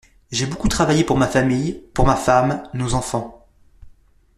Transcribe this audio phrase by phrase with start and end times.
[0.31, 3.45] J’ai beaucoup travaillé pour ma famille, pour ma femme, nos enfants.